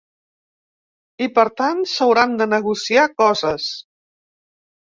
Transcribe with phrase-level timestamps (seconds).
[1.25, 3.71] I, per tant, s’hauran de negociar coses.